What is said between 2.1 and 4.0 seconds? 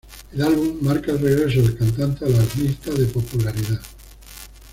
a las listas de popularidad.